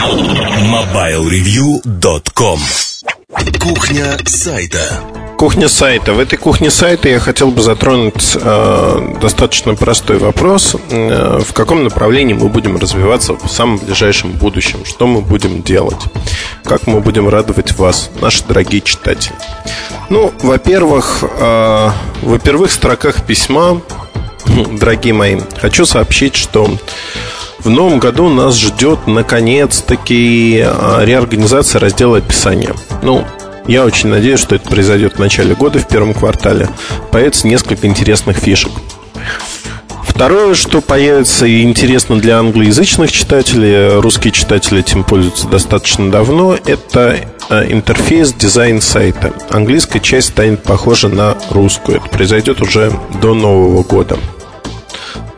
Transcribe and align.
MobileReview.com 0.00 2.58
Кухня 3.60 4.16
сайта 4.24 4.80
Кухня 5.36 5.68
сайта. 5.68 6.14
В 6.14 6.18
этой 6.18 6.38
кухне 6.38 6.70
сайта 6.70 7.10
я 7.10 7.20
хотел 7.20 7.50
бы 7.50 7.60
затронуть 7.60 8.34
э, 8.34 9.16
достаточно 9.20 9.74
простой 9.74 10.16
вопрос. 10.16 10.74
Э, 10.90 11.42
в 11.46 11.52
каком 11.52 11.84
направлении 11.84 12.32
мы 12.32 12.48
будем 12.48 12.78
развиваться 12.78 13.34
в 13.34 13.48
самом 13.48 13.76
ближайшем 13.76 14.32
будущем? 14.32 14.86
Что 14.86 15.06
мы 15.06 15.20
будем 15.20 15.62
делать? 15.62 16.00
Как 16.64 16.86
мы 16.86 17.00
будем 17.00 17.28
радовать 17.28 17.76
вас, 17.76 18.08
наши 18.22 18.42
дорогие 18.44 18.80
читатели? 18.80 19.34
Ну, 20.08 20.32
во-первых, 20.40 21.22
э, 21.22 21.90
в 22.22 22.38
первых 22.38 22.72
строках 22.72 23.26
письма, 23.26 23.82
дорогие 24.80 25.12
мои, 25.12 25.38
хочу 25.60 25.84
сообщить, 25.84 26.36
что 26.36 26.70
в 27.64 27.68
новом 27.68 27.98
году 27.98 28.28
нас 28.28 28.56
ждет 28.56 29.06
наконец-таки 29.06 30.64
э, 30.64 31.04
реорганизация 31.04 31.78
раздела 31.78 32.18
описания. 32.18 32.74
Ну, 33.02 33.24
я 33.66 33.84
очень 33.84 34.08
надеюсь, 34.08 34.40
что 34.40 34.54
это 34.54 34.68
произойдет 34.68 35.14
в 35.14 35.18
начале 35.18 35.54
года, 35.54 35.78
в 35.78 35.86
первом 35.86 36.14
квартале. 36.14 36.68
Появится 37.10 37.46
несколько 37.46 37.86
интересных 37.86 38.38
фишек. 38.38 38.72
Второе, 40.02 40.54
что 40.54 40.80
появится 40.80 41.46
и 41.46 41.62
интересно 41.62 42.18
для 42.18 42.38
англоязычных 42.38 43.10
читателей, 43.10 44.00
русские 44.00 44.32
читатели 44.32 44.80
этим 44.80 45.04
пользуются 45.04 45.46
достаточно 45.48 46.10
давно, 46.10 46.56
это 46.66 47.20
э, 47.48 47.72
интерфейс 47.72 48.32
дизайн 48.32 48.80
сайта. 48.80 49.32
Английская 49.50 50.00
часть 50.00 50.28
станет 50.28 50.62
похожа 50.62 51.08
на 51.08 51.36
русскую. 51.50 51.98
Это 51.98 52.08
произойдет 52.08 52.60
уже 52.60 52.92
до 53.22 53.34
Нового 53.34 53.82
года. 53.82 54.18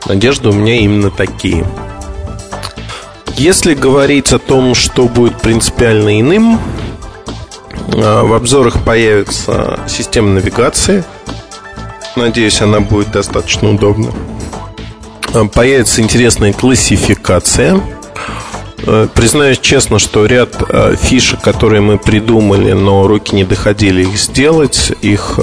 Надежды 0.07 0.49
у 0.49 0.53
меня 0.53 0.77
именно 0.77 1.11
такие. 1.11 1.65
Если 3.37 3.75
говорить 3.75 4.33
о 4.33 4.39
том, 4.39 4.75
что 4.75 5.09
будет 5.09 5.41
принципиально 5.41 6.21
иным, 6.21 6.61
а, 7.95 8.25
в 8.25 8.33
обзорах 8.33 8.85
появится 8.85 9.81
система 9.89 10.31
навигации. 10.31 11.05
Надеюсь, 12.17 12.61
она 12.61 12.81
будет 12.81 13.11
достаточно 13.11 13.71
удобна. 13.71 14.13
А, 15.35 15.45
появится 15.47 16.03
интересная 16.03 16.53
классификация. 16.53 17.81
А, 18.87 19.09
признаюсь 19.09 19.59
честно, 19.59 19.99
что 19.99 20.27
ряд 20.27 20.55
фишек, 21.01 21.41
которые 21.41 21.81
мы 21.81 21.99
придумали, 21.99 22.73
но 22.73 23.07
руки 23.07 23.35
не 23.35 23.45
доходили 23.45 24.03
их 24.03 24.17
сделать, 24.17 24.93
их, 25.01 25.39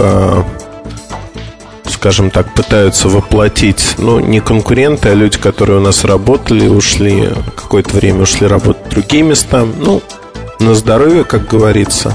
скажем 2.00 2.32
так, 2.32 2.54
пытаются 2.54 3.10
воплотить, 3.10 3.96
ну, 3.98 4.22
не 4.22 4.40
конкуренты, 4.40 5.10
а 5.10 5.14
люди, 5.14 5.38
которые 5.38 5.80
у 5.80 5.82
нас 5.82 6.06
работали, 6.06 6.66
ушли, 6.66 7.28
какое-то 7.58 7.94
время 7.98 8.22
ушли 8.22 8.48
работать 8.48 8.86
в 8.86 8.90
другие 8.90 9.22
места. 9.22 9.66
Ну, 9.66 10.02
на 10.62 10.76
здоровье, 10.76 11.26
как 11.26 11.50
говорится. 11.50 12.14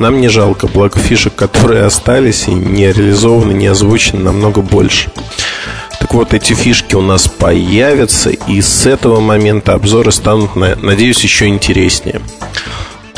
Нам 0.00 0.20
не 0.20 0.26
жалко, 0.26 0.66
благо 0.66 0.98
фишек, 0.98 1.36
которые 1.36 1.84
остались 1.84 2.48
и 2.48 2.50
не 2.50 2.90
реализованы, 2.90 3.52
не 3.52 3.68
озвучены, 3.68 4.20
намного 4.20 4.62
больше. 4.62 5.12
Так 6.00 6.12
вот, 6.12 6.34
эти 6.34 6.52
фишки 6.54 6.96
у 6.96 7.00
нас 7.00 7.28
появятся, 7.28 8.30
и 8.30 8.60
с 8.60 8.84
этого 8.84 9.20
момента 9.20 9.74
обзоры 9.74 10.10
станут, 10.10 10.56
надеюсь, 10.56 11.22
еще 11.22 11.46
интереснее. 11.46 12.20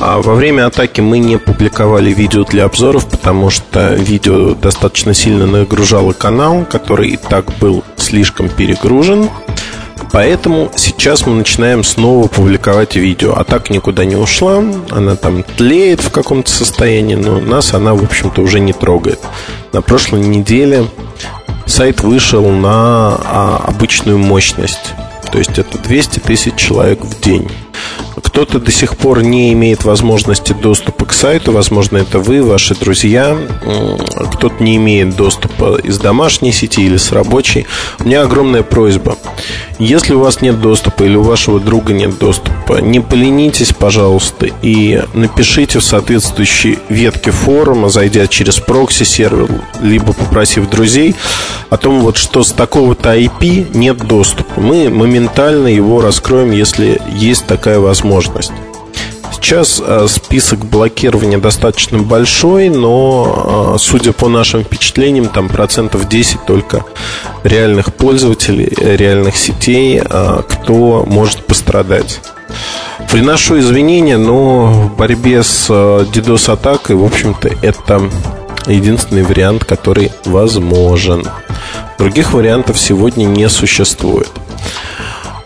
А 0.05 0.21
во 0.21 0.35
время 0.35 0.67
атаки 0.67 1.01
мы 1.01 1.21
не 1.21 1.39
публиковали 1.39 2.13
видео 2.13 2.43
для 2.43 2.65
обзоров, 2.65 3.09
потому 3.09 3.51
что 3.51 3.95
видео 3.95 4.53
достаточно 4.53 5.15
сильно 5.15 5.47
нагружало 5.47 6.13
канал, 6.13 6.67
который 6.69 7.11
и 7.11 7.17
так 7.17 7.57
был 7.61 7.85
слишком 7.97 8.49
перегружен. 8.49 9.31
Поэтому 10.11 10.73
сейчас 10.75 11.25
мы 11.25 11.35
начинаем 11.37 11.85
снова 11.85 12.27
публиковать 12.27 12.97
видео. 12.97 13.35
А 13.37 13.45
так 13.45 13.71
никуда 13.71 14.05
не 14.05 14.17
ушла. 14.17 14.65
Она 14.91 15.15
там 15.15 15.45
тлеет 15.45 16.01
в 16.01 16.11
каком-то 16.11 16.51
состоянии, 16.51 17.15
но 17.15 17.39
нас 17.39 17.73
она, 17.73 17.95
в 17.95 18.03
общем-то, 18.03 18.43
уже 18.43 18.59
не 18.59 18.73
трогает. 18.73 19.21
На 19.73 19.83
прошлой 19.83 20.23
неделе 20.23 20.85
сайт 21.67 22.01
вышел 22.01 22.45
на 22.51 23.21
а, 23.25 23.65
обычную 23.69 24.19
мощность. 24.19 24.95
То 25.31 25.39
есть 25.39 25.57
это 25.61 25.79
200 25.79 26.19
тысяч 26.19 26.57
человек 26.57 27.05
в 27.05 27.21
день. 27.21 27.49
Кто-то 28.23 28.59
до 28.61 28.71
сих 28.71 28.97
пор 28.97 29.23
не 29.23 29.53
имеет 29.53 29.85
возможности 29.85 30.53
доступа 30.53 31.05
к 31.07 31.13
сайту, 31.13 31.53
возможно, 31.53 31.99
это 31.99 32.19
вы, 32.19 32.43
ваши 32.43 32.75
друзья. 32.75 33.37
Кто-то 34.35 34.63
не 34.63 34.77
имеет 34.77 35.17
доступа 35.17 35.79
из 35.79 35.99
домашней 35.99 36.53
сети 36.53 36.83
или 36.83 36.97
с 36.97 37.13
рабочей. 37.13 37.67
У 38.01 38.05
меня 38.05 38.23
огромная 38.23 38.63
просьба. 38.63 39.17
Если 39.79 40.15
у 40.15 40.21
вас 40.21 40.41
нет 40.41 40.61
доступа 40.61 41.03
или 41.05 41.17
у 41.17 41.23
вашего 41.23 41.59
друга 41.59 41.93
нет 41.93 42.19
доступа, 42.19 42.81
не 42.81 43.01
поленитесь, 43.01 43.73
пожалуйста, 43.73 44.47
и 44.63 45.03
напишите 45.13 45.81
в 45.81 45.85
соответствующей 45.85 46.79
ветке 46.89 47.33
форума, 47.33 47.89
зайдя 47.89 48.27
через 48.27 48.61
прокси-сервер, 48.61 49.49
либо 49.83 50.13
попросив 50.13 50.71
друзей, 50.71 51.15
о 51.69 51.77
том, 51.77 52.01
вот, 52.01 52.17
что 52.17 52.45
с 52.45 52.53
такого-то 52.53 53.17
IP 53.17 53.77
нет 53.77 53.99
доступа. 54.07 54.61
Мы 54.61 54.89
моментально 54.89 55.69
его 55.69 56.01
раскроем, 56.01 56.53
если 56.53 57.01
есть 57.15 57.47
такая 57.47 57.72
возможность. 57.81 58.53
Сейчас 59.43 59.83
э, 59.85 60.07
список 60.09 60.65
блокирования 60.65 61.37
достаточно 61.37 61.99
большой, 61.99 62.69
но, 62.69 63.75
э, 63.75 63.79
судя 63.79 64.13
по 64.13 64.29
нашим 64.29 64.63
впечатлениям, 64.63 65.29
там 65.29 65.49
процентов 65.49 66.09
10 66.09 66.47
только 66.47 66.85
реальных 67.43 67.93
пользователей, 67.93 68.73
реальных 68.79 69.37
сетей, 69.37 70.01
э, 70.01 70.43
кто 70.49 71.05
может 71.09 71.45
пострадать. 71.45 72.21
Приношу 73.11 73.59
извинения, 73.59 74.17
но 74.17 74.67
в 74.67 74.97
борьбе 74.97 75.43
с 75.43 75.69
DDoS-атакой, 75.69 76.95
в 76.95 77.05
общем-то, 77.05 77.51
это 77.63 78.01
единственный 78.69 79.25
вариант, 79.25 79.65
который 79.65 80.13
возможен. 80.25 81.25
Других 81.99 82.33
вариантов 82.33 82.79
сегодня 82.79 83.25
не 83.25 83.49
существует. 83.49 84.31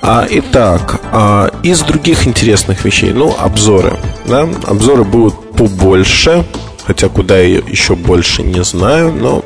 А, 0.09 0.25
итак, 0.31 1.01
а, 1.11 1.51
из 1.65 1.81
других 1.81 2.29
интересных 2.29 2.85
вещей, 2.85 3.13
ну, 3.13 3.35
обзоры. 3.37 3.99
Да? 4.27 4.49
Обзоры 4.65 5.03
будут 5.03 5.57
побольше, 5.57 6.45
хотя 6.87 7.09
куда 7.09 7.39
еще 7.39 7.97
больше 7.97 8.45
не 8.45 8.63
знаю, 8.63 9.13
но 9.13 9.45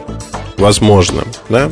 возможно, 0.58 1.22
да. 1.48 1.70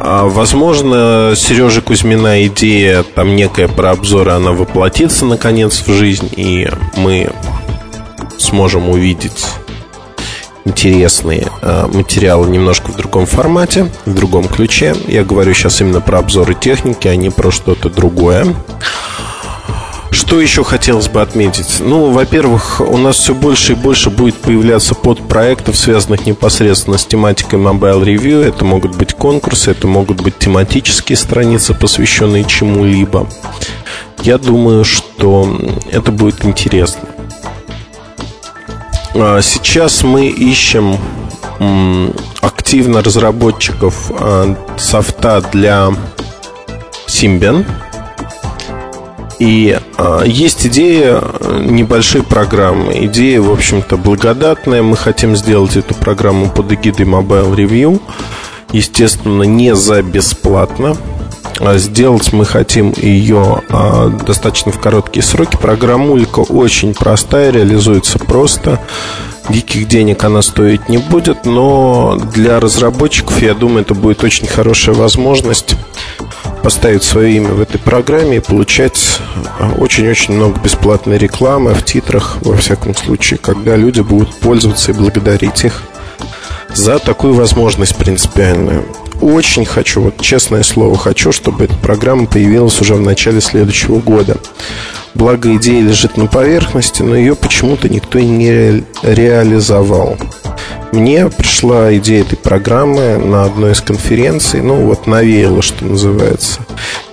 А, 0.00 0.24
возможно, 0.24 1.34
Сережи 1.36 1.80
Кузьмина 1.80 2.44
идея 2.46 3.04
там 3.04 3.36
некая 3.36 3.68
про 3.68 3.92
обзоры, 3.92 4.32
она 4.32 4.50
воплотится 4.50 5.24
наконец 5.24 5.84
в 5.86 5.92
жизнь, 5.92 6.28
и 6.36 6.68
мы 6.96 7.30
сможем 8.36 8.88
увидеть 8.88 9.46
интересные 10.64 11.46
э, 11.62 11.86
материалы 11.92 12.48
немножко 12.48 12.90
в 12.90 12.96
другом 12.96 13.26
формате, 13.26 13.90
в 14.06 14.14
другом 14.14 14.48
ключе. 14.48 14.94
Я 15.06 15.24
говорю 15.24 15.54
сейчас 15.54 15.80
именно 15.80 16.00
про 16.00 16.18
обзоры 16.18 16.54
техники, 16.54 17.08
а 17.08 17.16
не 17.16 17.30
про 17.30 17.50
что-то 17.50 17.88
другое. 17.88 18.54
Что 20.12 20.40
еще 20.40 20.64
хотелось 20.64 21.08
бы 21.08 21.22
отметить? 21.22 21.76
Ну, 21.80 22.10
во-первых, 22.10 22.80
у 22.80 22.96
нас 22.96 23.16
все 23.16 23.34
больше 23.34 23.72
и 23.72 23.76
больше 23.76 24.10
будет 24.10 24.36
появляться 24.36 24.94
подпроектов, 24.94 25.76
связанных 25.76 26.26
непосредственно 26.26 26.98
с 26.98 27.06
тематикой 27.06 27.60
Mobile 27.60 28.04
Review. 28.04 28.44
Это 28.44 28.64
могут 28.64 28.96
быть 28.96 29.14
конкурсы, 29.14 29.70
это 29.70 29.86
могут 29.86 30.20
быть 30.20 30.36
тематические 30.38 31.16
страницы, 31.16 31.74
посвященные 31.74 32.44
чему-либо. 32.44 33.28
Я 34.22 34.38
думаю, 34.38 34.84
что 34.84 35.58
это 35.90 36.10
будет 36.10 36.44
интересно. 36.44 37.08
А, 39.14 39.40
сейчас 39.42 40.02
мы 40.02 40.28
ищем 40.28 40.96
активно 42.40 43.02
разработчиков 43.02 44.10
а, 44.18 44.56
софта 44.78 45.42
для 45.52 45.90
Symbian. 47.06 47.66
И 49.38 49.78
э, 49.96 50.22
есть 50.26 50.66
идея 50.66 51.22
небольшой 51.60 52.22
программы. 52.22 53.06
Идея, 53.06 53.40
в 53.40 53.50
общем-то, 53.50 53.96
благодатная. 53.96 54.82
Мы 54.82 54.98
хотим 54.98 55.34
сделать 55.34 55.78
эту 55.78 55.94
программу 55.94 56.50
под 56.50 56.70
эгидой 56.72 57.06
Mobile 57.06 57.54
Review. 57.54 58.02
Естественно, 58.72 59.44
не 59.44 59.74
за 59.74 60.02
бесплатно. 60.02 60.94
А 61.60 61.76
сделать 61.76 62.32
мы 62.32 62.46
хотим 62.46 62.94
ее 62.96 63.62
а, 63.68 64.08
достаточно 64.08 64.72
в 64.72 64.80
короткие 64.80 65.22
сроки. 65.22 65.56
Программулька 65.56 66.40
очень 66.40 66.94
простая, 66.94 67.50
реализуется 67.50 68.18
просто. 68.18 68.80
Диких 69.50 69.86
денег 69.86 70.24
она 70.24 70.40
стоить 70.40 70.88
не 70.88 70.96
будет, 70.98 71.44
но 71.44 72.18
для 72.34 72.60
разработчиков, 72.60 73.42
я 73.42 73.52
думаю, 73.52 73.82
это 73.82 73.94
будет 73.94 74.24
очень 74.24 74.46
хорошая 74.46 74.94
возможность 74.94 75.76
поставить 76.62 77.02
свое 77.02 77.36
имя 77.36 77.50
в 77.50 77.60
этой 77.60 77.78
программе 77.78 78.38
и 78.38 78.40
получать 78.40 79.18
а, 79.58 79.72
очень-очень 79.76 80.34
много 80.34 80.58
бесплатной 80.60 81.18
рекламы 81.18 81.74
в 81.74 81.84
титрах, 81.84 82.38
во 82.40 82.56
всяком 82.56 82.94
случае, 82.94 83.38
когда 83.38 83.76
люди 83.76 84.00
будут 84.00 84.34
пользоваться 84.36 84.92
и 84.92 84.94
благодарить 84.94 85.64
их 85.64 85.82
за 86.74 86.98
такую 86.98 87.34
возможность 87.34 87.96
принципиальную. 87.96 88.84
Очень 89.20 89.64
хочу, 89.64 90.02
вот 90.02 90.20
честное 90.20 90.62
слово, 90.62 90.96
хочу, 90.96 91.32
чтобы 91.32 91.64
эта 91.64 91.74
программа 91.74 92.26
появилась 92.26 92.80
уже 92.80 92.94
в 92.94 93.00
начале 93.00 93.40
следующего 93.40 94.00
года. 94.00 94.36
Благо 95.14 95.54
идея 95.56 95.82
лежит 95.82 96.16
на 96.16 96.26
поверхности, 96.26 97.02
но 97.02 97.16
ее 97.16 97.34
почему-то 97.34 97.88
никто 97.88 98.18
не 98.18 98.84
реализовал. 99.02 100.16
Мне 100.92 101.28
пришла 101.28 101.94
идея 101.96 102.22
этой 102.22 102.36
программы 102.36 103.16
на 103.16 103.44
одной 103.44 103.72
из 103.72 103.80
конференций, 103.80 104.60
ну 104.60 104.86
вот 104.86 105.06
навеяло, 105.06 105.62
что 105.62 105.84
называется. 105.84 106.60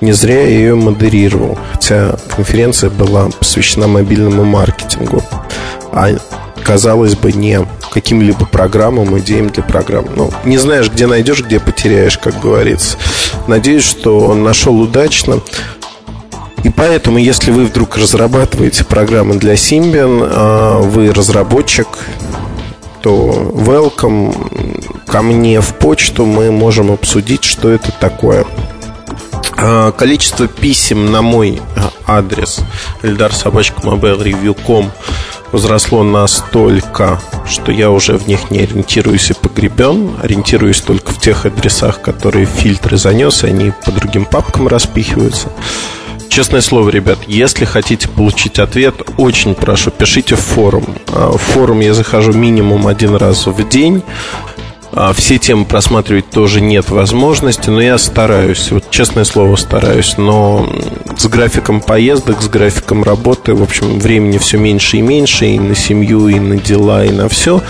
Не 0.01 0.13
зря 0.13 0.41
я 0.41 0.47
ее 0.47 0.75
модерировал, 0.75 1.57
хотя 1.73 2.17
конференция 2.35 2.89
была 2.89 3.29
посвящена 3.29 3.87
мобильному 3.87 4.45
маркетингу. 4.45 5.23
А 5.91 6.09
казалось 6.67 7.15
бы, 7.15 7.31
не 7.31 7.65
каким-либо 7.93 8.45
программам, 8.45 9.17
идеям 9.19 9.49
для 9.49 9.63
программ. 9.63 10.05
Ну, 10.13 10.31
не 10.43 10.57
знаешь, 10.57 10.91
где 10.91 11.07
найдешь, 11.07 11.41
где 11.41 11.61
потеряешь, 11.61 12.17
как 12.17 12.41
говорится. 12.41 12.97
Надеюсь, 13.47 13.85
что 13.85 14.19
он 14.19 14.43
нашел 14.43 14.77
удачно. 14.77 15.39
И 16.63 16.69
поэтому, 16.69 17.19
если 17.19 17.51
вы 17.51 17.63
вдруг 17.65 17.95
разрабатываете 17.95 18.83
программы 18.83 19.35
для 19.35 19.53
Symbian, 19.53 20.29
а 20.29 20.79
вы 20.81 21.13
разработчик, 21.13 21.87
то 23.01 23.53
welcome 23.55 25.05
ко 25.07 25.21
мне 25.21 25.61
в 25.61 25.73
почту, 25.75 26.25
мы 26.25 26.51
можем 26.51 26.91
обсудить, 26.91 27.45
что 27.45 27.69
это 27.69 27.93
такое. 27.93 28.45
А, 29.55 29.93
количество 29.93 30.47
писем 30.47 31.11
на 31.11 31.21
мой 31.21 31.61
адрес 32.05 32.59
eldarsobachka.mobilereview.com 33.03 34.91
возросло 35.51 36.03
настолько, 36.03 37.19
что 37.47 37.71
я 37.71 37.89
уже 37.91 38.17
в 38.17 38.27
них 38.27 38.51
не 38.51 38.59
ориентируюсь 38.59 39.31
и 39.31 39.33
погребен. 39.33 40.11
Ориентируюсь 40.21 40.81
только 40.81 41.11
в 41.11 41.19
тех 41.19 41.45
адресах, 41.45 42.01
которые 42.01 42.45
фильтры 42.45 42.97
занес, 42.97 43.43
и 43.43 43.47
они 43.47 43.71
по 43.85 43.91
другим 43.91 44.25
папкам 44.25 44.67
распихиваются. 44.67 45.49
Честное 46.29 46.61
слово, 46.61 46.89
ребят, 46.89 47.19
если 47.27 47.65
хотите 47.65 48.07
получить 48.07 48.59
ответ, 48.59 48.95
очень 49.17 49.55
прошу, 49.55 49.89
пишите 49.89 50.35
в 50.35 50.39
форум. 50.39 50.85
А, 51.07 51.31
в 51.31 51.37
форум 51.37 51.79
я 51.79 51.93
захожу 51.93 52.33
минимум 52.33 52.87
один 52.87 53.15
раз 53.15 53.47
в 53.47 53.69
день. 53.69 54.03
А, 54.99 55.13
все 55.13 55.37
темы 55.37 55.65
просматривать 55.65 56.31
тоже 56.31 56.59
нет 56.59 56.89
возможности, 56.89 57.69
но 57.69 57.79
я 57.79 57.99
стараюсь, 57.99 58.71
вот 58.71 58.89
честное 58.89 59.25
слово 59.25 59.55
стараюсь, 59.55 60.17
но 60.17 60.67
с 61.15 61.27
графиком 61.27 61.81
поездок, 61.81 62.41
с 62.41 62.47
графиком 62.47 63.03
работы, 63.03 63.53
в 63.53 63.61
общем, 63.61 63.99
времени 63.99 64.39
все 64.39 64.57
меньше 64.57 64.97
и 64.97 65.01
меньше 65.01 65.45
и 65.45 65.59
на 65.59 65.75
семью, 65.75 66.29
и 66.29 66.39
на 66.39 66.57
дела, 66.57 67.05
и 67.05 67.11
на 67.11 67.29
все. 67.29 67.61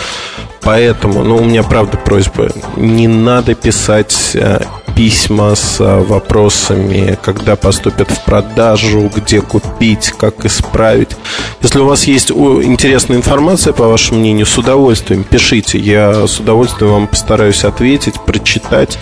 Поэтому, 0.61 1.25
ну, 1.25 1.35
у 1.35 1.43
меня 1.43 1.63
правда 1.63 1.97
просьба, 1.97 2.49
не 2.77 3.09
надо 3.09 3.55
писать 3.55 4.31
э, 4.33 4.61
письма 4.97 5.53
с 5.53 5.79
э, 5.79 5.99
вопросами, 5.99 7.17
когда 7.21 7.55
поступят 7.55 8.09
в 8.09 8.23
продажу, 8.25 9.11
где 9.15 9.41
купить, 9.41 10.11
как 10.17 10.43
исправить. 10.43 11.09
Если 11.61 11.77
у 11.77 11.85
вас 11.85 12.05
есть 12.05 12.31
интересная 12.31 13.17
информация, 13.17 13.73
по 13.73 13.87
вашему 13.87 14.21
мнению, 14.21 14.47
с 14.47 14.57
удовольствием 14.57 15.23
пишите. 15.23 15.77
Я 15.77 16.25
с 16.25 16.39
удовольствием 16.39 16.93
вам 16.93 17.07
постараюсь 17.07 17.63
ответить, 17.63 18.15
прочитать. 18.25 18.97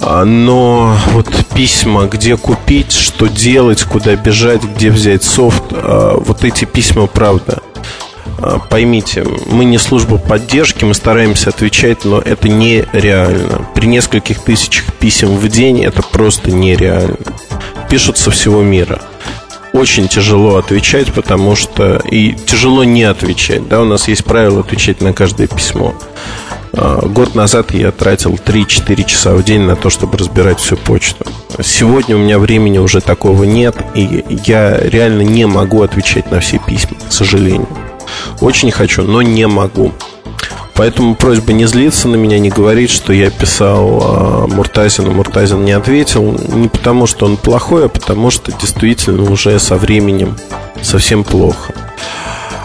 А, 0.00 0.26
но 0.26 0.94
вот 1.12 1.28
письма, 1.54 2.04
где 2.04 2.36
купить, 2.36 2.92
что 2.92 3.26
делать, 3.26 3.84
куда 3.84 4.14
бежать, 4.16 4.62
где 4.62 4.90
взять 4.90 5.24
софт, 5.24 5.64
а, 5.70 6.18
вот 6.18 6.44
эти 6.44 6.66
письма, 6.66 7.06
правда, 7.06 7.62
а, 7.62 7.73
поймите, 8.70 9.24
мы 9.46 9.64
не 9.64 9.78
служба 9.78 10.18
поддержки, 10.18 10.84
мы 10.84 10.94
стараемся 10.94 11.50
отвечать, 11.50 12.04
но 12.04 12.20
это 12.20 12.48
нереально. 12.48 13.66
При 13.74 13.86
нескольких 13.86 14.40
тысячах 14.40 14.92
писем 14.94 15.36
в 15.36 15.48
день 15.48 15.82
это 15.84 16.02
просто 16.02 16.50
нереально. 16.50 17.16
Пишут 17.88 18.18
со 18.18 18.30
всего 18.30 18.62
мира. 18.62 19.00
Очень 19.72 20.06
тяжело 20.08 20.56
отвечать, 20.56 21.12
потому 21.12 21.56
что 21.56 22.00
и 22.10 22.32
тяжело 22.32 22.84
не 22.84 23.02
отвечать. 23.02 23.66
Да, 23.68 23.82
у 23.82 23.84
нас 23.84 24.06
есть 24.08 24.24
правило 24.24 24.60
отвечать 24.60 25.00
на 25.00 25.12
каждое 25.12 25.48
письмо. 25.48 25.94
А, 26.76 27.06
год 27.06 27.34
назад 27.34 27.72
я 27.72 27.90
тратил 27.92 28.34
3-4 28.34 29.04
часа 29.04 29.34
в 29.34 29.44
день 29.44 29.62
на 29.62 29.76
то, 29.76 29.90
чтобы 29.90 30.18
разбирать 30.18 30.60
всю 30.60 30.76
почту. 30.76 31.24
Сегодня 31.62 32.16
у 32.16 32.18
меня 32.18 32.38
времени 32.38 32.78
уже 32.78 33.00
такого 33.00 33.44
нет, 33.44 33.76
и 33.94 34.24
я 34.44 34.76
реально 34.78 35.22
не 35.22 35.46
могу 35.46 35.82
отвечать 35.82 36.30
на 36.30 36.40
все 36.40 36.58
письма, 36.58 36.96
к 37.08 37.12
сожалению. 37.12 37.68
Очень 38.40 38.70
хочу, 38.70 39.02
но 39.02 39.22
не 39.22 39.46
могу. 39.46 39.92
Поэтому 40.74 41.14
просьба 41.14 41.52
не 41.52 41.66
злиться 41.66 42.08
на 42.08 42.16
меня, 42.16 42.38
не 42.38 42.50
говорить, 42.50 42.90
что 42.90 43.12
я 43.12 43.30
писал 43.30 44.00
а, 44.02 44.46
Муртазину, 44.48 45.12
Муртазин 45.12 45.64
не 45.64 45.72
ответил. 45.72 46.36
Не 46.52 46.68
потому, 46.68 47.06
что 47.06 47.26
он 47.26 47.36
плохой, 47.36 47.86
а 47.86 47.88
потому, 47.88 48.30
что 48.30 48.50
действительно 48.52 49.30
уже 49.30 49.58
со 49.60 49.76
временем 49.76 50.36
совсем 50.82 51.22
плохо. 51.22 51.72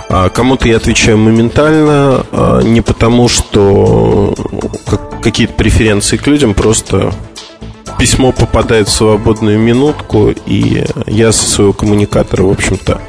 А 0.10 0.30
кому-то 0.30 0.68
я 0.68 0.78
отвечаю 0.78 1.20
моментально, 1.20 2.26
а, 2.32 2.62
не 2.62 2.82
потому, 2.82 3.28
что 3.28 4.34
какие-то 5.22 5.54
преференции 5.54 6.18
к 6.18 6.26
людям, 6.26 6.56
просто 6.56 7.14
письмо 8.00 8.32
попадает 8.32 8.88
в 8.88 8.92
свободную 8.92 9.60
минутку, 9.60 10.30
и 10.30 10.86
я 11.06 11.32
со 11.32 11.48
своего 11.48 11.74
коммуникатора, 11.74 12.44
в 12.44 12.50
общем-то, 12.50 13.02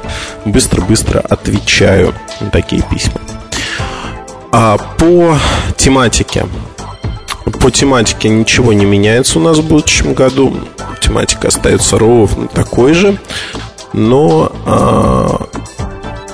быстро-быстро 0.45 1.19
отвечаю 1.19 2.13
на 2.41 2.51
такие 2.51 2.83
письма. 2.83 3.21
А 4.51 4.77
по 4.97 5.37
тематике. 5.77 6.45
По 7.61 7.71
тематике 7.71 8.27
ничего 8.29 8.73
не 8.73 8.85
меняется 8.85 9.39
у 9.39 9.41
нас 9.41 9.59
в 9.59 9.67
будущем 9.67 10.13
году. 10.13 10.53
Тематика 11.01 11.47
остается 11.47 11.97
ровно 11.97 12.47
такой 12.47 12.93
же. 12.93 13.17
Но 13.93 14.51
а, 14.65 15.47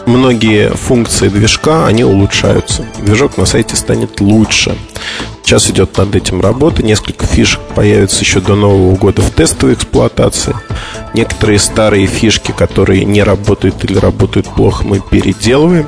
многие 0.07 0.69
функции 0.69 1.27
движка, 1.29 1.85
они 1.85 2.03
улучшаются. 2.03 2.85
Движок 2.99 3.37
на 3.37 3.45
сайте 3.45 3.75
станет 3.75 4.19
лучше. 4.19 4.75
Сейчас 5.43 5.69
идет 5.69 5.97
над 5.97 6.15
этим 6.15 6.41
работа. 6.41 6.83
Несколько 6.83 7.25
фишек 7.25 7.59
появится 7.75 8.21
еще 8.21 8.41
до 8.41 8.55
Нового 8.55 8.95
года 8.95 9.21
в 9.21 9.29
тестовой 9.31 9.75
эксплуатации. 9.75 10.55
Некоторые 11.13 11.59
старые 11.59 12.07
фишки, 12.07 12.51
которые 12.51 13.05
не 13.05 13.21
работают 13.23 13.83
или 13.85 13.97
работают 13.97 14.47
плохо, 14.47 14.83
мы 14.85 14.99
переделываем. 14.99 15.87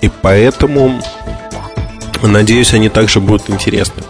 И 0.00 0.10
поэтому, 0.22 1.00
надеюсь, 2.22 2.74
они 2.74 2.88
также 2.90 3.20
будут 3.20 3.48
интересны. 3.48 4.02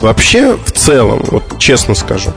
Вообще, 0.00 0.56
в 0.56 0.72
целом, 0.72 1.22
вот 1.30 1.58
честно 1.58 1.94
скажу, 1.94 2.32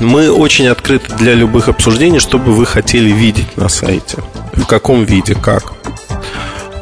мы 0.00 0.30
очень 0.30 0.66
открыты 0.66 1.14
для 1.14 1.34
любых 1.34 1.68
обсуждений, 1.68 2.18
что 2.18 2.38
бы 2.38 2.52
вы 2.52 2.66
хотели 2.66 3.10
видеть 3.10 3.56
на 3.56 3.68
сайте. 3.68 4.18
В 4.54 4.64
каком 4.66 5.04
виде, 5.04 5.34
как. 5.34 5.72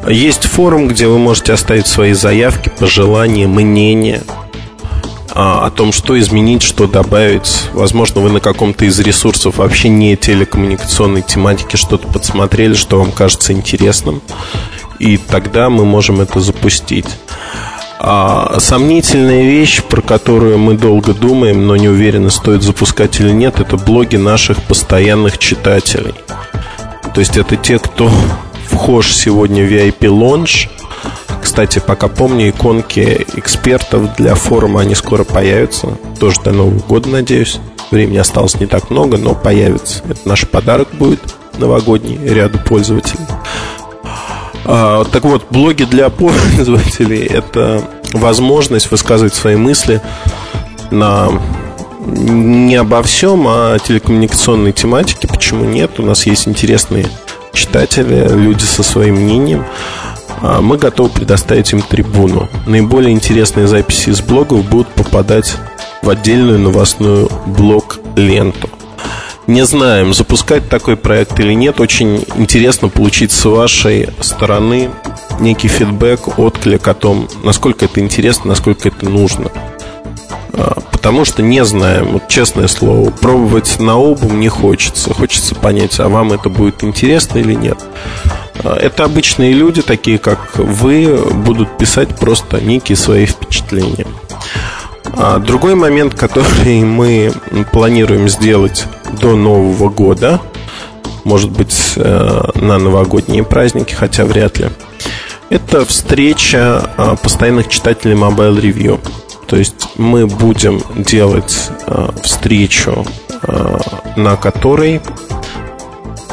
Есть 0.08 0.44
форум, 0.44 0.88
где 0.88 1.06
вы 1.06 1.18
можете 1.18 1.52
оставить 1.52 1.86
свои 1.86 2.12
заявки, 2.14 2.70
пожелания, 2.70 3.46
мнения 3.46 4.22
а, 5.32 5.66
о 5.66 5.70
том, 5.70 5.92
что 5.92 6.18
изменить, 6.18 6.62
что 6.62 6.86
добавить. 6.86 7.68
Возможно, 7.72 8.20
вы 8.20 8.30
на 8.30 8.40
каком-то 8.40 8.84
из 8.84 8.98
ресурсов 8.98 9.58
вообще 9.58 9.88
не 9.88 10.16
телекоммуникационной 10.16 11.22
тематики 11.22 11.76
что-то 11.76 12.08
подсмотрели, 12.08 12.74
что 12.74 12.98
вам 12.98 13.12
кажется 13.12 13.52
интересным. 13.52 14.22
И 14.98 15.16
тогда 15.16 15.70
мы 15.70 15.84
можем 15.84 16.20
это 16.20 16.40
запустить. 16.40 17.06
А 18.02 18.58
сомнительная 18.60 19.42
вещь, 19.42 19.82
про 19.82 20.00
которую 20.00 20.56
мы 20.56 20.72
долго 20.72 21.12
думаем, 21.12 21.66
но 21.66 21.76
не 21.76 21.90
уверены, 21.90 22.30
стоит 22.30 22.62
запускать 22.62 23.20
или 23.20 23.30
нет, 23.30 23.60
это 23.60 23.76
блоги 23.76 24.16
наших 24.16 24.62
постоянных 24.62 25.36
читателей. 25.36 26.14
То 27.14 27.20
есть 27.20 27.36
это 27.36 27.56
те, 27.56 27.78
кто 27.78 28.10
вхож 28.70 29.14
сегодня 29.14 29.62
в 29.64 29.70
VIP 29.70 29.98
Launch. 30.00 30.70
Кстати, 31.42 31.78
пока 31.78 32.08
помню, 32.08 32.48
иконки 32.48 33.26
экспертов 33.34 34.16
для 34.16 34.34
форума, 34.34 34.80
они 34.80 34.94
скоро 34.94 35.24
появятся. 35.24 35.88
Тоже 36.18 36.40
до 36.42 36.52
Нового 36.52 36.78
года, 36.78 37.10
надеюсь. 37.10 37.58
Времени 37.90 38.16
осталось 38.16 38.58
не 38.58 38.66
так 38.66 38.88
много, 38.88 39.18
но 39.18 39.34
появится. 39.34 40.02
Это 40.08 40.26
наш 40.26 40.48
подарок 40.48 40.88
будет 40.92 41.20
новогодний 41.58 42.18
ряду 42.26 42.58
пользователей. 42.64 43.26
А, 44.64 45.04
так 45.04 45.24
вот, 45.24 45.46
блоги 45.50 45.84
для 45.84 46.10
пользователей– 46.10 47.24
это 47.30 47.82
возможность 48.12 48.90
высказывать 48.90 49.34
свои 49.34 49.56
мысли 49.56 50.00
на 50.90 51.30
не 52.06 52.76
обо 52.76 53.02
всем, 53.02 53.46
а 53.46 53.78
телекоммуникационной 53.78 54.72
тематике. 54.72 55.28
Почему 55.28 55.64
нет? 55.64 56.00
У 56.00 56.02
нас 56.02 56.26
есть 56.26 56.48
интересные 56.48 57.06
читатели, 57.52 58.26
люди 58.28 58.62
со 58.62 58.82
своим 58.82 59.16
мнением. 59.16 59.64
А, 60.42 60.60
мы 60.60 60.78
готовы 60.78 61.10
предоставить 61.10 61.72
им 61.72 61.82
трибуну. 61.82 62.48
Наиболее 62.66 63.12
интересные 63.12 63.66
записи 63.66 64.10
из 64.10 64.20
блогов 64.20 64.64
будут 64.68 64.88
попадать 64.88 65.56
в 66.02 66.08
отдельную 66.08 66.58
новостную 66.58 67.30
блог-ленту. 67.46 68.68
Не 69.50 69.66
знаем, 69.66 70.14
запускать 70.14 70.68
такой 70.68 70.96
проект 70.96 71.40
или 71.40 71.54
нет. 71.54 71.80
Очень 71.80 72.24
интересно 72.36 72.88
получить 72.88 73.32
с 73.32 73.44
вашей 73.46 74.08
стороны 74.20 74.90
некий 75.40 75.66
фидбэк, 75.66 76.38
отклик 76.38 76.86
о 76.86 76.94
том, 76.94 77.28
насколько 77.42 77.86
это 77.86 77.98
интересно, 77.98 78.50
насколько 78.50 78.86
это 78.86 79.06
нужно. 79.06 79.50
А, 80.52 80.78
потому 80.92 81.24
что 81.24 81.42
не 81.42 81.64
знаем, 81.64 82.12
вот 82.12 82.28
честное 82.28 82.68
слово, 82.68 83.10
пробовать 83.10 83.80
на 83.80 83.94
обум 83.94 84.38
не 84.38 84.48
хочется. 84.48 85.12
Хочется 85.12 85.56
понять, 85.56 85.98
а 85.98 86.08
вам 86.08 86.32
это 86.32 86.48
будет 86.48 86.84
интересно 86.84 87.38
или 87.38 87.54
нет. 87.54 87.78
А, 88.62 88.76
это 88.76 89.02
обычные 89.02 89.52
люди, 89.52 89.82
такие 89.82 90.18
как 90.18 90.58
вы, 90.58 91.24
будут 91.34 91.76
писать 91.76 92.14
просто 92.14 92.60
некие 92.60 92.94
свои 92.94 93.26
впечатления. 93.26 94.06
А 95.14 95.40
другой 95.40 95.74
момент, 95.74 96.14
который 96.18 96.84
мы 96.84 97.32
планируем 97.72 98.28
сделать 98.28 98.86
до 99.20 99.36
Нового 99.36 99.88
года, 99.88 100.40
может 101.24 101.50
быть, 101.50 101.94
э, 101.96 102.40
на 102.54 102.78
новогодние 102.78 103.44
праздники, 103.44 103.94
хотя 103.94 104.24
вряд 104.24 104.58
ли, 104.58 104.68
это 105.50 105.84
встреча 105.84 107.18
постоянных 107.22 107.68
читателей 107.68 108.14
Mobile 108.14 108.60
Review. 108.60 109.00
То 109.50 109.56
есть 109.56 109.88
мы 109.96 110.28
будем 110.28 110.80
делать 110.94 111.70
э, 111.88 112.10
встречу, 112.22 113.04
э, 113.42 113.78
на 114.14 114.36
которой 114.36 115.00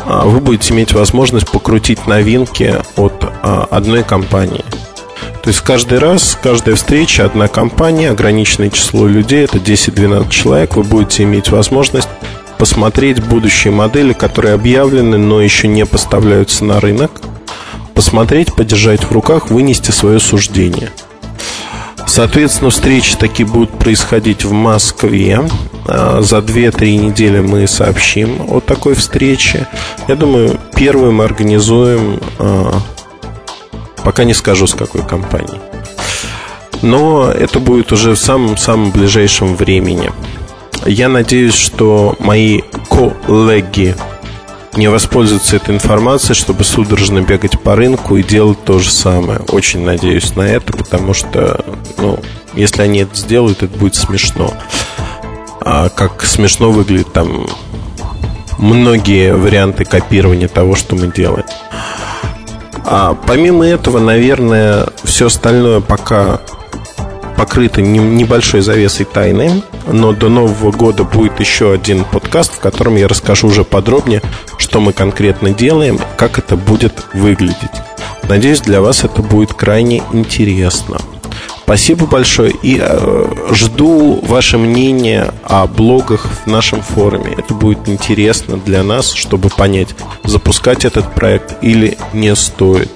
э, 0.05 0.21
вы 0.23 0.39
будете 0.39 0.75
иметь 0.75 0.93
возможность 0.93 1.49
покрутить 1.49 2.05
новинки 2.05 2.75
от 2.95 3.23
э, 3.23 3.65
одной 3.71 4.03
компании. 4.03 4.63
То 5.41 5.49
есть 5.49 5.61
каждый 5.61 5.97
раз, 5.97 6.37
каждая 6.43 6.75
встреча, 6.75 7.25
одна 7.25 7.47
компания, 7.47 8.11
ограниченное 8.11 8.69
число 8.69 9.07
людей, 9.07 9.45
это 9.45 9.57
10-12 9.57 10.29
человек, 10.29 10.75
вы 10.75 10.83
будете 10.83 11.23
иметь 11.23 11.49
возможность 11.49 12.09
посмотреть 12.57 13.23
будущие 13.23 13.71
модели, 13.71 14.13
которые 14.13 14.53
объявлены, 14.53 15.17
но 15.17 15.41
еще 15.41 15.67
не 15.67 15.85
поставляются 15.85 16.65
на 16.65 16.79
рынок, 16.79 17.21
посмотреть, 17.93 18.53
подержать 18.55 19.03
в 19.03 19.11
руках, 19.11 19.49
вынести 19.49 19.91
свое 19.91 20.19
суждение– 20.19 20.91
Соответственно, 22.07 22.71
встречи 22.71 23.15
такие 23.17 23.47
будут 23.47 23.69
происходить 23.77 24.45
в 24.45 24.51
Москве. 24.51 25.41
А, 25.85 26.21
за 26.21 26.37
2-3 26.37 26.95
недели 26.95 27.41
мы 27.41 27.67
сообщим 27.67 28.41
о 28.49 28.61
такой 28.61 28.95
встрече. 28.95 29.67
Я 30.07 30.15
думаю, 30.15 30.57
первую 30.73 31.11
мы 31.11 31.25
организуем, 31.25 32.19
а, 32.39 32.79
пока 34.03 34.23
не 34.23 34.33
скажу, 34.33 34.67
с 34.67 34.73
какой 34.73 35.05
компанией. 35.05 35.59
Но 36.81 37.29
это 37.29 37.59
будет 37.59 37.91
уже 37.91 38.11
в 38.11 38.19
самом-самом 38.19 38.91
ближайшем 38.91 39.55
времени. 39.55 40.11
Я 40.85 41.09
надеюсь, 41.09 41.55
что 41.55 42.15
мои 42.19 42.61
коллеги 42.89 43.95
не 44.75 44.89
воспользоваться 44.89 45.55
этой 45.55 45.75
информацией, 45.75 46.35
чтобы 46.35 46.63
судорожно 46.63 47.21
бегать 47.21 47.59
по 47.59 47.75
рынку 47.75 48.15
и 48.15 48.23
делать 48.23 48.63
то 48.63 48.79
же 48.79 48.91
самое. 48.91 49.39
Очень 49.49 49.83
надеюсь 49.83 50.35
на 50.35 50.43
это, 50.43 50.71
потому 50.71 51.13
что, 51.13 51.65
ну, 51.97 52.19
если 52.53 52.83
они 52.83 52.99
это 52.99 53.15
сделают, 53.15 53.63
это 53.63 53.75
будет 53.77 53.95
смешно. 53.95 54.53
А 55.61 55.89
как 55.89 56.23
смешно 56.23 56.71
выглядит 56.71 57.11
там 57.11 57.47
многие 58.57 59.35
варианты 59.35 59.83
копирования 59.83 60.47
того, 60.47 60.75
что 60.75 60.95
мы 60.95 61.11
делаем. 61.11 61.45
А 62.85 63.15
помимо 63.15 63.65
этого, 63.65 63.99
наверное, 63.99 64.87
все 65.03 65.27
остальное 65.27 65.81
пока 65.81 66.39
покрыто 67.37 67.81
небольшой 67.81 68.61
завесой 68.61 69.05
тайны, 69.05 69.61
но 69.85 70.11
до 70.11 70.27
Нового 70.27 70.71
года 70.71 71.03
будет 71.03 71.39
еще 71.39 71.71
один 71.71 72.03
подкаст, 72.03 72.55
в 72.55 72.59
котором 72.59 72.95
я 72.95 73.07
расскажу 73.07 73.47
уже 73.47 73.63
подробнее, 73.63 74.21
что 74.57 74.81
мы 74.81 74.91
конкретно 74.91 75.51
делаем, 75.51 75.99
как 76.17 76.39
это 76.39 76.57
будет 76.57 77.05
выглядеть. 77.13 77.55
Надеюсь, 78.27 78.59
для 78.61 78.81
вас 78.81 79.03
это 79.03 79.21
будет 79.21 79.53
крайне 79.53 80.03
интересно. 80.11 80.97
Спасибо 81.63 82.05
большое 82.07 82.53
и 82.63 82.79
э, 82.81 83.25
жду 83.51 84.19
ваше 84.23 84.57
мнение 84.57 85.33
о 85.43 85.67
блогах 85.67 86.25
в 86.25 86.47
нашем 86.47 86.81
форуме. 86.81 87.35
Это 87.37 87.53
будет 87.53 87.87
интересно 87.87 88.57
для 88.57 88.83
нас, 88.83 89.11
чтобы 89.11 89.49
понять, 89.49 89.89
запускать 90.23 90.85
этот 90.85 91.13
проект 91.13 91.61
или 91.61 91.97
не 92.13 92.35
стоит 92.35 92.91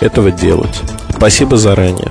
этого 0.00 0.30
делать. 0.30 0.80
Спасибо 1.16 1.56
заранее. 1.56 2.10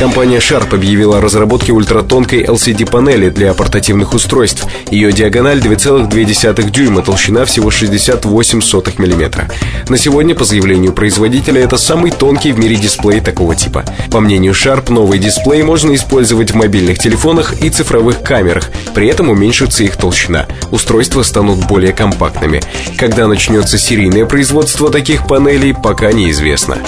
Компания 0.00 0.38
Sharp 0.38 0.74
объявила 0.74 1.18
о 1.18 1.20
разработке 1.20 1.72
ультратонкой 1.72 2.42
LCD-панели 2.44 3.28
для 3.28 3.52
портативных 3.52 4.14
устройств. 4.14 4.66
Ее 4.90 5.12
диагональ 5.12 5.58
2,2 5.58 6.70
дюйма, 6.70 7.02
толщина 7.02 7.44
всего 7.44 7.70
68 7.70 8.62
сотых 8.62 8.98
мм. 8.98 9.52
На 9.90 9.98
сегодня, 9.98 10.34
по 10.34 10.44
заявлению 10.44 10.94
производителя, 10.94 11.60
это 11.60 11.76
самый 11.76 12.12
тонкий 12.12 12.52
в 12.52 12.58
мире 12.58 12.76
дисплей 12.76 13.20
такого 13.20 13.54
типа. 13.54 13.84
По 14.10 14.20
мнению 14.20 14.54
Sharp, 14.54 14.90
новый 14.90 15.18
дисплей 15.18 15.62
можно 15.62 15.94
использовать 15.94 16.52
в 16.52 16.56
мобильных 16.56 16.98
телефонах 16.98 17.62
и 17.62 17.68
цифровых 17.68 18.22
камерах, 18.22 18.70
при 18.94 19.06
этом 19.06 19.28
уменьшится 19.28 19.84
их 19.84 19.98
толщина. 19.98 20.46
Устройства 20.70 21.22
станут 21.22 21.66
более 21.66 21.92
компактными. 21.92 22.62
Когда 22.96 23.26
начнется 23.26 23.76
серийное 23.76 24.24
производство 24.24 24.90
таких 24.90 25.26
панелей, 25.26 25.74
пока 25.74 26.10
неизвестно. 26.10 26.78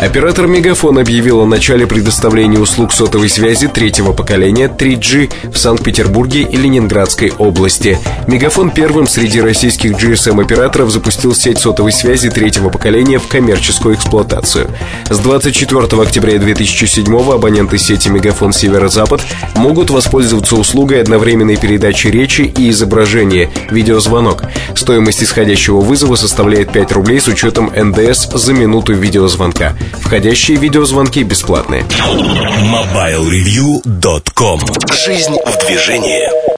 Оператор 0.00 0.48
Мегафон 0.48 0.98
объявил 0.98 1.40
о 1.40 1.46
начале 1.46 1.86
предоставления 1.86 2.58
услуг 2.58 2.92
сотовой 2.92 3.28
связи 3.28 3.68
третьего 3.68 4.12
поколения 4.12 4.68
3G 4.68 5.50
в 5.52 5.56
Санкт-Петербурге 5.56 6.42
и 6.42 6.56
Ленинградской 6.56 7.32
области. 7.38 7.98
Мегафон 8.26 8.70
первым 8.70 9.06
среди 9.06 9.40
российских 9.40 9.92
GSM-операторов 9.92 10.90
запустил 10.90 11.34
сеть 11.34 11.58
сотовой 11.58 11.92
связи 11.92 12.28
третьего 12.28 12.70
поколения 12.70 13.18
в 13.18 13.28
коммерческую 13.28 13.94
эксплуатацию. 13.94 14.68
С 15.08 15.18
24 15.18 16.02
октября 16.02 16.38
2007 16.38 17.32
абоненты 17.32 17.78
сети 17.78 18.08
Мегафон 18.08 18.52
Северо-Запад 18.52 19.22
могут 19.54 19.90
воспользоваться 19.90 20.56
услугой 20.56 21.00
одновременной 21.02 21.56
передачи 21.56 22.08
речи 22.08 22.42
и 22.42 22.70
изображения, 22.70 23.50
видеозвонок. 23.70 24.42
Стоимость 24.74 25.22
исходящего 25.22 25.80
вызова 25.80 26.16
составляет 26.16 26.72
5 26.72 26.92
рублей 26.92 27.20
с 27.20 27.28
учетом 27.28 27.72
НДС 27.74 28.28
за 28.32 28.52
минуту 28.52 28.92
видеозвонка. 28.92 29.74
Входящие 29.92 30.56
видеозвонки 30.56 31.22
бесплатные. 31.22 31.82
MobileReview.com 31.82 34.60
Жизнь 34.92 35.36
в 35.44 35.66
движении. 35.66 36.54